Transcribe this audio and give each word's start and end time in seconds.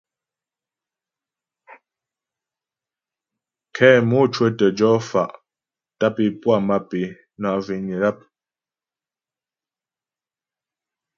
Kɛ 3.75 3.87
mò 4.09 4.19
cwə̌tə 4.33 4.67
jɔ 4.77 4.89
fa' 5.09 5.33
tâp 5.99 6.15
é 6.25 6.27
puá 6.41 6.57
mâp 6.67 6.89
é 7.01 7.03
na' 7.41 7.59
zhwényə 7.65 7.95
yap. 8.03 8.17